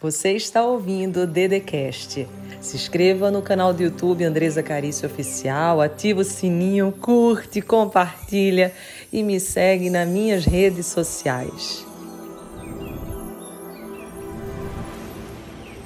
[0.00, 2.24] Você está ouvindo o Dedecast.
[2.60, 8.72] Se inscreva no canal do YouTube Andresa Carício Oficial, ativa o sininho, curte, compartilha
[9.12, 11.84] e me segue nas minhas redes sociais.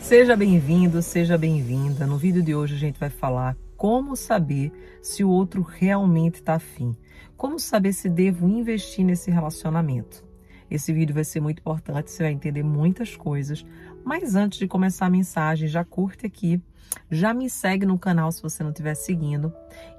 [0.02, 2.06] Seja bem-vindo, seja bem-vinda.
[2.06, 4.70] No vídeo de hoje a gente vai falar como saber
[5.00, 6.94] se o outro realmente está afim.
[7.34, 10.22] Como saber se devo investir nesse relacionamento.
[10.72, 13.62] Esse vídeo vai ser muito importante, você vai entender muitas coisas.
[14.04, 16.60] Mas antes de começar a mensagem, já curte aqui,
[17.10, 19.52] já me segue no canal se você não estiver seguindo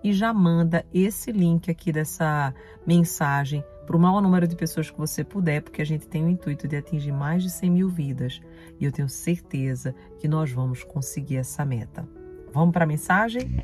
[0.03, 2.53] e já manda esse link aqui dessa
[2.85, 6.29] mensagem para o maior número de pessoas que você puder, porque a gente tem o
[6.29, 8.41] intuito de atingir mais de 100 mil vidas
[8.79, 12.07] e eu tenho certeza que nós vamos conseguir essa meta.
[12.53, 13.63] Vamos para a mensagem?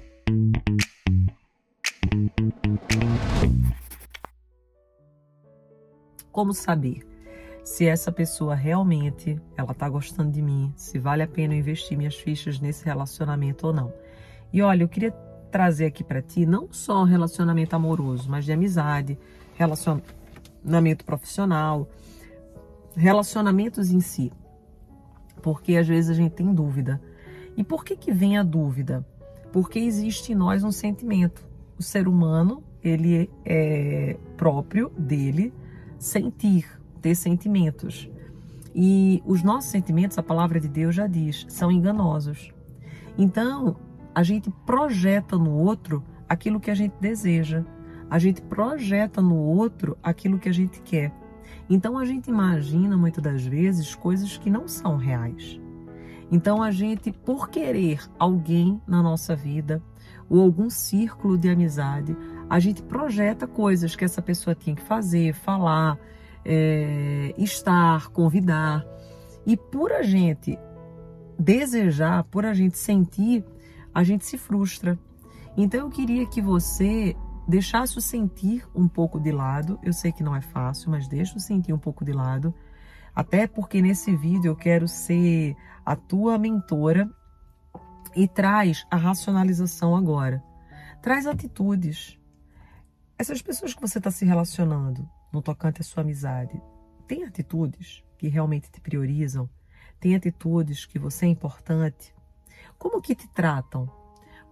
[6.31, 7.08] Como saber
[7.69, 12.15] se essa pessoa realmente ela está gostando de mim, se vale a pena investir minhas
[12.15, 13.93] fichas nesse relacionamento ou não?
[14.51, 15.11] E olha, eu queria
[15.51, 19.19] trazer aqui para ti não só relacionamento amoroso, mas de amizade,
[19.53, 21.87] relacionamento profissional,
[22.95, 24.33] relacionamentos em si.
[25.43, 26.99] Porque às vezes a gente tem dúvida.
[27.55, 29.05] E por que que vem a dúvida?
[29.53, 31.47] Porque existe em nós um sentimento.
[31.77, 35.53] O ser humano, ele é próprio dele
[35.99, 38.09] sentir, ter sentimentos.
[38.75, 42.51] E os nossos sentimentos, a palavra de Deus já diz, são enganosos.
[43.17, 43.75] Então,
[44.13, 47.63] a gente projeta no outro aquilo que a gente deseja.
[48.09, 51.11] A gente projeta no outro aquilo que a gente quer.
[51.69, 55.59] Então a gente imagina muitas das vezes coisas que não são reais.
[56.31, 59.81] Então a gente, por querer alguém na nossa vida
[60.27, 62.15] ou algum círculo de amizade,
[62.49, 65.97] a gente projeta coisas que essa pessoa tinha que fazer, falar,
[66.51, 68.83] é, estar, convidar.
[69.45, 70.57] E por a gente
[71.37, 73.45] desejar, por a gente sentir,
[73.93, 74.97] a gente se frustra.
[75.55, 77.15] Então eu queria que você
[77.47, 79.79] deixasse o sentir um pouco de lado.
[79.83, 82.53] Eu sei que não é fácil, mas deixa o sentir um pouco de lado.
[83.13, 85.55] Até porque nesse vídeo eu quero ser
[85.85, 87.07] a tua mentora
[88.15, 90.43] e traz a racionalização agora.
[90.99, 92.17] Traz atitudes.
[93.19, 96.61] Essas pessoas que você está se relacionando no tocante à sua amizade,
[97.07, 99.49] tem atitudes que realmente te priorizam?
[99.99, 102.13] Tem atitudes que você é importante?
[102.77, 103.89] Como que te tratam?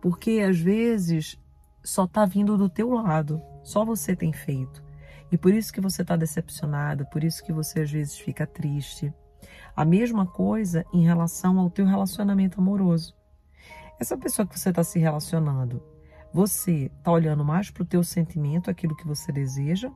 [0.02, 1.40] Porque às vezes
[1.84, 4.84] só está vindo do teu lado, só você tem feito.
[5.32, 9.14] E por isso que você está decepcionada, por isso que você às vezes fica triste.
[9.76, 13.16] A mesma coisa em relação ao teu relacionamento amoroso.
[14.00, 15.82] Essa pessoa que você está se relacionando,
[16.34, 19.92] você está olhando mais para o teu sentimento, aquilo que você deseja,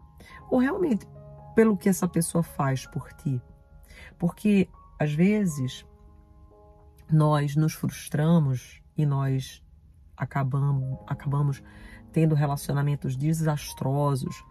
[0.50, 1.08] ou realmente
[1.56, 3.42] pelo que essa pessoa faz por ti?
[4.18, 4.68] Porque
[5.00, 5.86] às vezes
[7.12, 9.64] nós nos frustramos e nós
[10.16, 11.64] acabamos, acabamos
[12.12, 14.44] tendo relacionamentos desastrosos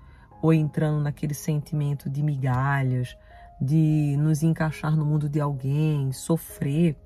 [0.42, 3.16] ou entrando naquele sentimento de migalhas,
[3.60, 6.96] de nos encaixar no mundo de alguém, sofrer,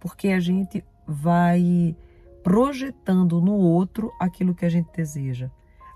[0.00, 1.96] porque a gente vai
[2.42, 5.50] projetando no outro aquilo que a gente deseja.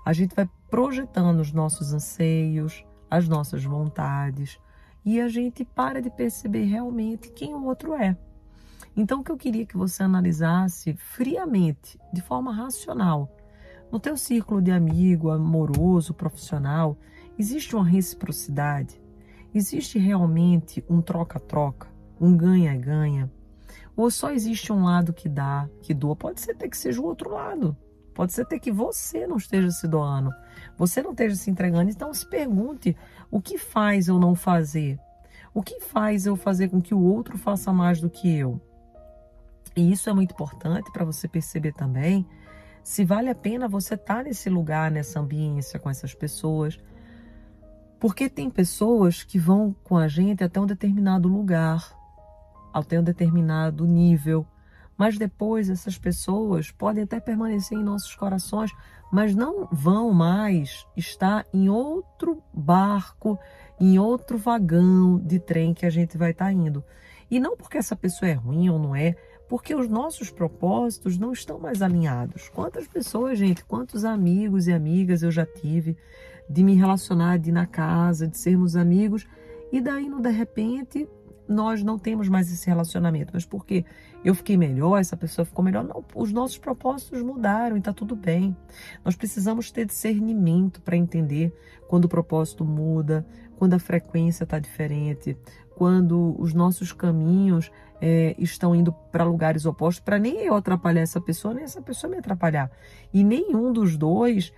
[0.05, 4.59] A gente vai projetando os nossos anseios, as nossas vontades,
[5.03, 8.17] e a gente para de perceber realmente quem o outro é.
[8.95, 13.31] Então, o que eu queria que você analisasse friamente, de forma racional,
[13.91, 16.97] no teu círculo de amigo, amoroso, profissional,
[17.37, 18.99] existe uma reciprocidade?
[19.53, 21.87] Existe realmente um troca-troca,
[22.19, 23.31] um ganha-ganha?
[23.95, 26.15] Ou só existe um lado que dá, que doa?
[26.15, 27.75] Pode ser até que seja o outro lado.
[28.13, 30.33] Pode ser até que você não esteja se doando,
[30.75, 31.91] você não esteja se entregando.
[31.91, 32.97] Então se pergunte:
[33.29, 34.99] o que faz eu não fazer?
[35.53, 38.59] O que faz eu fazer com que o outro faça mais do que eu?
[39.75, 42.27] E isso é muito importante para você perceber também
[42.87, 46.79] se vale a pena você estar tá nesse lugar, nessa ambiência com essas pessoas.
[47.99, 51.96] Porque tem pessoas que vão com a gente até um determinado lugar,
[52.79, 54.45] até um determinado nível,
[54.97, 58.71] mas depois essas pessoas podem até permanecer em nossos corações,
[59.11, 63.37] mas não vão mais estar em outro barco,
[63.79, 66.83] em outro vagão de trem que a gente vai estar tá indo.
[67.29, 69.15] E não porque essa pessoa é ruim ou não é,
[69.47, 72.49] porque os nossos propósitos não estão mais alinhados.
[72.49, 75.95] Quantas pessoas, gente, quantos amigos e amigas eu já tive
[76.49, 79.27] de me relacionar, de ir na casa, de sermos amigos,
[79.71, 81.07] e daí, no de repente,
[81.47, 83.31] nós não temos mais esse relacionamento.
[83.33, 83.85] Mas porque
[84.23, 85.83] eu fiquei melhor, essa pessoa ficou melhor.
[85.83, 88.55] Não, os nossos propósitos mudaram e está tudo bem.
[89.03, 91.53] Nós precisamos ter discernimento para entender
[91.87, 93.25] quando o propósito muda,
[93.57, 95.37] quando a frequência está diferente,
[95.75, 97.71] quando os nossos caminhos
[98.01, 102.09] é, estão indo para lugares opostos, para nem eu atrapalhar essa pessoa, nem essa pessoa
[102.09, 102.71] me atrapalhar.
[103.13, 104.51] E nenhum dos dois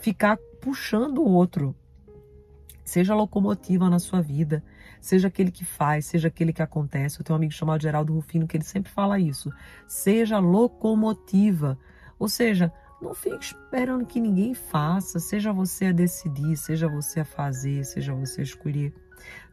[0.00, 1.74] ficar puxando o outro.
[2.84, 4.62] Seja locomotiva na sua vida,
[5.00, 7.20] seja aquele que faz, seja aquele que acontece.
[7.20, 9.50] Eu tenho um amigo chamado Geraldo Rufino que ele sempre fala isso.
[9.86, 11.78] Seja locomotiva.
[12.18, 17.24] Ou seja, não fique esperando que ninguém faça, seja você a decidir, seja você a
[17.24, 18.94] fazer, seja você a escolher.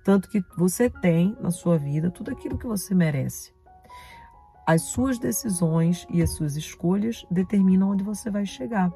[0.03, 3.53] Tanto que você tem na sua vida tudo aquilo que você merece.
[4.65, 8.91] As suas decisões e as suas escolhas determinam onde você vai chegar.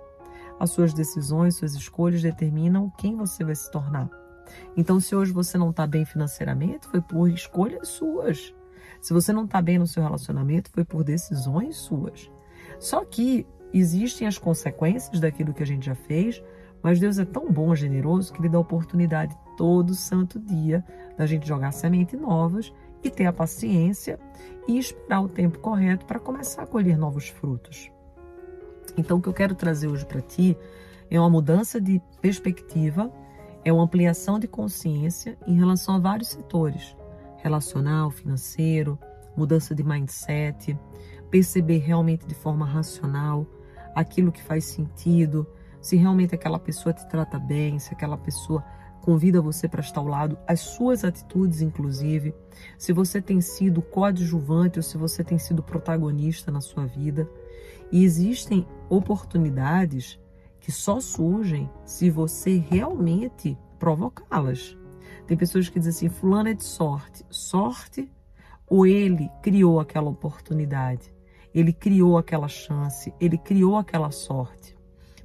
[0.60, 4.10] As suas decisões, suas escolhas determinam quem você vai se tornar.
[4.76, 8.54] Então, se hoje você não está bem financeiramente, foi por escolhas suas.
[9.02, 12.32] Se você não está bem no seu relacionamento, foi por decisões suas.
[12.80, 16.42] Só que existem as consequências daquilo que a gente já fez,
[16.82, 20.84] mas Deus é tão bom generoso que Ele dá oportunidade todo santo dia
[21.18, 22.72] da gente jogar semente novas
[23.04, 24.20] e ter a paciência
[24.68, 27.92] e esperar o tempo correto para começar a colher novos frutos.
[28.96, 30.58] Então, o que eu quero trazer hoje para ti
[31.10, 33.12] é uma mudança de perspectiva
[33.68, 36.96] é uma ampliação de consciência em relação a vários setores:
[37.44, 38.98] relacional, financeiro,
[39.36, 40.80] mudança de mindset,
[41.30, 43.46] perceber realmente de forma racional
[43.94, 45.46] aquilo que faz sentido,
[45.82, 48.64] se realmente aquela pessoa te trata bem, se aquela pessoa
[49.02, 52.34] convida você para estar ao lado, as suas atitudes, inclusive,
[52.78, 57.30] se você tem sido coadjuvante ou se você tem sido protagonista na sua vida.
[57.92, 60.20] E existem oportunidades
[60.60, 64.78] que só surgem se você realmente provocá-las.
[65.26, 67.26] Tem pessoas que dizem assim: Fulano é de sorte.
[67.30, 68.12] Sorte
[68.68, 71.14] ou ele criou aquela oportunidade?
[71.54, 74.78] Ele criou aquela chance, ele criou aquela sorte.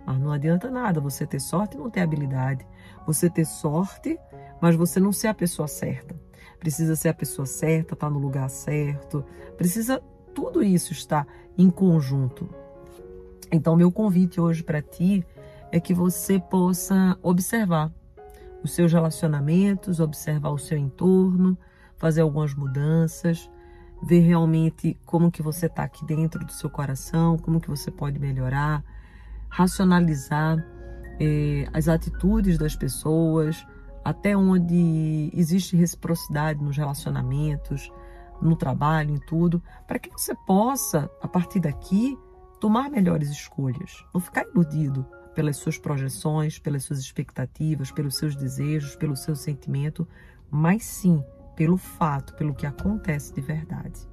[0.06, 2.67] Mas não adianta nada você ter sorte e não ter habilidade.
[3.06, 4.19] Você ter sorte,
[4.61, 6.14] mas você não ser a pessoa certa.
[6.58, 9.25] Precisa ser a pessoa certa, estar tá no lugar certo.
[9.56, 10.02] Precisa
[10.34, 11.26] tudo isso estar
[11.58, 12.49] em conjunto.
[13.52, 15.22] Então, meu convite hoje para ti
[15.70, 17.93] é que você possa observar
[18.64, 21.58] os seus relacionamentos, observar o seu entorno,
[21.99, 23.50] fazer algumas mudanças,
[24.02, 28.19] ver realmente como que você está aqui dentro do seu coração, como que você pode
[28.19, 28.82] melhorar,
[29.50, 30.56] racionalizar
[31.20, 33.66] eh, as atitudes das pessoas,
[34.02, 37.93] até onde existe reciprocidade nos relacionamentos,
[38.40, 42.19] no trabalho, em tudo, para que você possa, a partir daqui,
[42.62, 45.04] tomar melhores escolhas, não ficar iludido
[45.34, 50.06] pelas suas projeções, pelas suas expectativas, pelos seus desejos, pelo seu sentimento,
[50.48, 51.24] mas sim
[51.56, 54.08] pelo fato, pelo que acontece de verdade.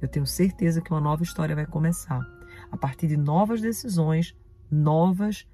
[0.00, 2.20] Eu tenho certeza que uma nova história vai começar
[2.70, 4.32] a partir de novas decisões,
[4.70, 5.44] novas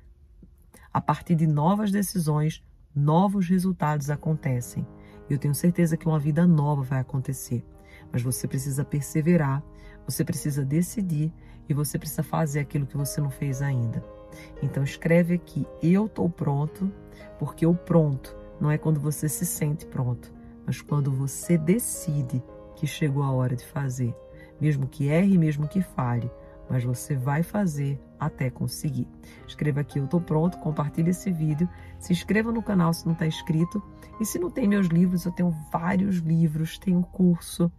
[0.92, 2.62] a partir de novas decisões,
[2.94, 4.86] novos resultados acontecem.
[5.30, 7.64] Eu tenho certeza que uma vida nova vai acontecer.
[8.12, 9.64] Mas você precisa perseverar,
[10.06, 11.32] você precisa decidir
[11.68, 14.04] e você precisa fazer aquilo que você não fez ainda.
[14.62, 16.90] Então escreve aqui: eu estou pronto,
[17.38, 20.32] porque o pronto não é quando você se sente pronto,
[20.66, 22.42] mas quando você decide
[22.76, 24.14] que chegou a hora de fazer.
[24.60, 26.30] Mesmo que erre, mesmo que falhe,
[26.68, 29.08] mas você vai fazer até conseguir.
[29.46, 31.68] Escreva aqui, eu estou pronto, compartilhe esse vídeo,
[31.98, 33.82] se inscreva no canal se não está inscrito.
[34.20, 37.70] E se não tem meus livros, eu tenho vários livros, tenho curso.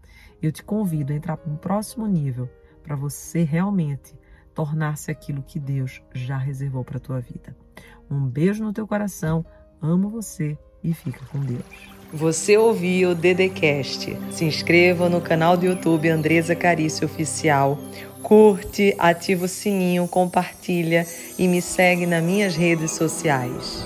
[0.41, 2.49] Eu te convido a entrar para um próximo nível
[2.85, 4.13] para você realmente
[4.53, 7.55] tornar-se aquilo que Deus já reservou para a tua vida.
[8.09, 9.43] Um beijo no teu coração,
[9.81, 11.63] amo você e fica com Deus.
[12.13, 14.15] Você ouviu o Dedecast.
[14.31, 17.77] Se inscreva no canal do YouTube Andresa Carício Oficial.
[18.21, 21.05] Curte, ativa o sininho, compartilha
[21.37, 23.85] e me segue nas minhas redes sociais.